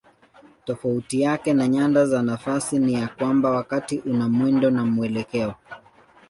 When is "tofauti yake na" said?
0.65-1.67